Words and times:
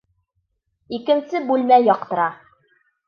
Икенсе 0.99 1.43
бүлмә 1.51 1.79
яҡтыра. 1.89 2.27